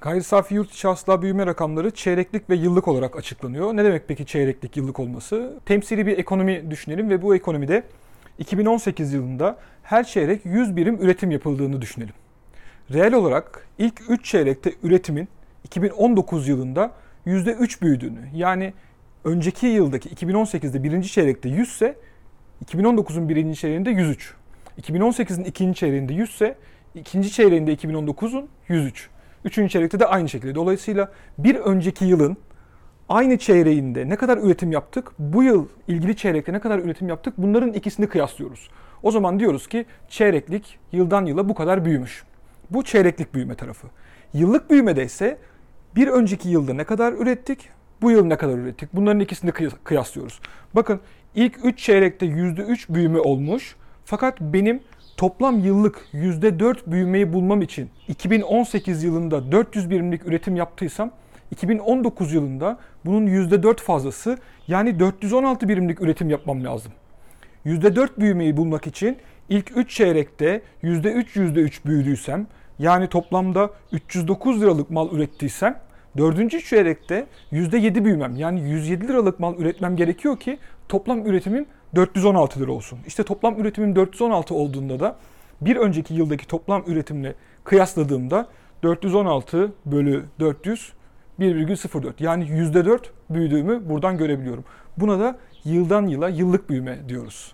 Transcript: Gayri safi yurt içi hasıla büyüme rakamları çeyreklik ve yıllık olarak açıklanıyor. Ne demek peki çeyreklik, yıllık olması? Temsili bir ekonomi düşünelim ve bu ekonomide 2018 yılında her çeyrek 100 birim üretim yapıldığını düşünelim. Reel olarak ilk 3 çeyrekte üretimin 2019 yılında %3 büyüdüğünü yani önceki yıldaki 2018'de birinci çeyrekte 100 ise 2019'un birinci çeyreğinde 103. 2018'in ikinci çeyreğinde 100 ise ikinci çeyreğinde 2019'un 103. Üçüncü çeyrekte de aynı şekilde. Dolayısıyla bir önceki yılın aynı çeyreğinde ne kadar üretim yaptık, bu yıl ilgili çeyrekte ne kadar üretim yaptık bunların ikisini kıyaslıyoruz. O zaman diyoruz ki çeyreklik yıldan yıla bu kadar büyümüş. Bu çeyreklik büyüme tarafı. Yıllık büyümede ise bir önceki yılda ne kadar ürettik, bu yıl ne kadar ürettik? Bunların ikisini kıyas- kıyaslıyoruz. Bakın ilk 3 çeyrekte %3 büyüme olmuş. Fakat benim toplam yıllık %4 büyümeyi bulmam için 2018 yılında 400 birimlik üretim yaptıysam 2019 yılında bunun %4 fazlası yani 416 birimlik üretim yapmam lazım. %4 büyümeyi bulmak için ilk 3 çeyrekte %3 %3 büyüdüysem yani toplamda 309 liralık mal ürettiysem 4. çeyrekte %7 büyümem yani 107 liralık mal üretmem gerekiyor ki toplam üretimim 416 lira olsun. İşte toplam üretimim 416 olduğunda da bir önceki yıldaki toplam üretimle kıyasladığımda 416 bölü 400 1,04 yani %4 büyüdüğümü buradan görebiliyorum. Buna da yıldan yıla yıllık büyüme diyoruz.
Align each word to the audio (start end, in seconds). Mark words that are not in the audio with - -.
Gayri 0.00 0.22
safi 0.22 0.54
yurt 0.54 0.72
içi 0.72 0.88
hasıla 0.88 1.22
büyüme 1.22 1.46
rakamları 1.46 1.90
çeyreklik 1.90 2.50
ve 2.50 2.54
yıllık 2.54 2.88
olarak 2.88 3.16
açıklanıyor. 3.16 3.76
Ne 3.76 3.84
demek 3.84 4.08
peki 4.08 4.26
çeyreklik, 4.26 4.76
yıllık 4.76 5.00
olması? 5.00 5.60
Temsili 5.66 6.06
bir 6.06 6.18
ekonomi 6.18 6.70
düşünelim 6.70 7.10
ve 7.10 7.22
bu 7.22 7.34
ekonomide 7.34 7.82
2018 8.38 9.12
yılında 9.12 9.58
her 9.82 10.04
çeyrek 10.04 10.46
100 10.46 10.76
birim 10.76 11.02
üretim 11.02 11.30
yapıldığını 11.30 11.82
düşünelim. 11.82 12.14
Reel 12.92 13.12
olarak 13.12 13.68
ilk 13.78 14.00
3 14.08 14.24
çeyrekte 14.24 14.72
üretimin 14.82 15.28
2019 15.64 16.48
yılında 16.48 16.92
%3 17.26 17.82
büyüdüğünü 17.82 18.20
yani 18.34 18.72
önceki 19.24 19.66
yıldaki 19.66 20.08
2018'de 20.08 20.82
birinci 20.82 21.12
çeyrekte 21.12 21.48
100 21.48 21.68
ise 21.68 21.96
2019'un 22.64 23.28
birinci 23.28 23.60
çeyreğinde 23.60 23.90
103. 23.90 24.34
2018'in 24.82 25.44
ikinci 25.44 25.78
çeyreğinde 25.78 26.14
100 26.14 26.30
ise 26.30 26.56
ikinci 26.94 27.30
çeyreğinde 27.32 27.74
2019'un 27.74 28.48
103. 28.68 29.10
Üçüncü 29.44 29.72
çeyrekte 29.72 30.00
de 30.00 30.06
aynı 30.06 30.28
şekilde. 30.28 30.54
Dolayısıyla 30.54 31.12
bir 31.38 31.54
önceki 31.56 32.04
yılın 32.04 32.36
aynı 33.08 33.38
çeyreğinde 33.38 34.08
ne 34.08 34.16
kadar 34.16 34.38
üretim 34.38 34.72
yaptık, 34.72 35.12
bu 35.18 35.42
yıl 35.42 35.66
ilgili 35.88 36.16
çeyrekte 36.16 36.52
ne 36.52 36.60
kadar 36.60 36.78
üretim 36.78 37.08
yaptık 37.08 37.34
bunların 37.38 37.72
ikisini 37.72 38.06
kıyaslıyoruz. 38.06 38.70
O 39.02 39.10
zaman 39.10 39.40
diyoruz 39.40 39.68
ki 39.68 39.84
çeyreklik 40.08 40.78
yıldan 40.92 41.26
yıla 41.26 41.48
bu 41.48 41.54
kadar 41.54 41.84
büyümüş. 41.84 42.24
Bu 42.70 42.84
çeyreklik 42.84 43.34
büyüme 43.34 43.54
tarafı. 43.54 43.86
Yıllık 44.34 44.70
büyümede 44.70 45.04
ise 45.04 45.38
bir 45.96 46.08
önceki 46.08 46.48
yılda 46.48 46.74
ne 46.74 46.84
kadar 46.84 47.12
ürettik, 47.12 47.68
bu 48.02 48.10
yıl 48.10 48.24
ne 48.24 48.36
kadar 48.36 48.58
ürettik? 48.58 48.88
Bunların 48.92 49.20
ikisini 49.20 49.50
kıyas- 49.50 49.74
kıyaslıyoruz. 49.84 50.40
Bakın 50.74 51.00
ilk 51.34 51.64
3 51.64 51.78
çeyrekte 51.78 52.26
%3 52.26 52.88
büyüme 52.88 53.20
olmuş. 53.20 53.76
Fakat 54.04 54.40
benim 54.40 54.80
toplam 55.20 55.58
yıllık 55.58 56.08
%4 56.14 56.76
büyümeyi 56.86 57.32
bulmam 57.32 57.62
için 57.62 57.90
2018 58.08 59.04
yılında 59.04 59.52
400 59.52 59.90
birimlik 59.90 60.26
üretim 60.26 60.56
yaptıysam 60.56 61.10
2019 61.50 62.32
yılında 62.32 62.78
bunun 63.04 63.26
%4 63.26 63.76
fazlası 63.80 64.38
yani 64.68 65.00
416 65.00 65.68
birimlik 65.68 66.00
üretim 66.00 66.30
yapmam 66.30 66.64
lazım. 66.64 66.92
%4 67.66 68.08
büyümeyi 68.18 68.56
bulmak 68.56 68.86
için 68.86 69.16
ilk 69.48 69.76
3 69.76 69.90
çeyrekte 69.90 70.62
%3 70.82 71.36
%3 71.36 71.84
büyüdüysem 71.86 72.46
yani 72.78 73.08
toplamda 73.08 73.70
309 73.92 74.62
liralık 74.62 74.90
mal 74.90 75.12
ürettiysem 75.12 75.78
4. 76.16 76.64
çeyrekte 76.64 77.26
%7 77.52 78.04
büyümem 78.04 78.36
yani 78.36 78.60
107 78.70 79.08
liralık 79.08 79.40
mal 79.40 79.58
üretmem 79.58 79.96
gerekiyor 79.96 80.40
ki 80.40 80.58
toplam 80.88 81.26
üretimim 81.26 81.66
416 81.94 82.60
lira 82.60 82.72
olsun. 82.72 82.98
İşte 83.06 83.22
toplam 83.22 83.60
üretimim 83.60 83.96
416 83.96 84.54
olduğunda 84.54 85.00
da 85.00 85.16
bir 85.60 85.76
önceki 85.76 86.14
yıldaki 86.14 86.46
toplam 86.46 86.82
üretimle 86.86 87.34
kıyasladığımda 87.64 88.46
416 88.82 89.72
bölü 89.86 90.24
400 90.40 90.92
1,04 91.40 92.12
yani 92.20 92.44
%4 92.44 93.00
büyüdüğümü 93.30 93.88
buradan 93.88 94.18
görebiliyorum. 94.18 94.64
Buna 94.96 95.20
da 95.20 95.38
yıldan 95.64 96.06
yıla 96.06 96.28
yıllık 96.28 96.70
büyüme 96.70 97.08
diyoruz. 97.08 97.52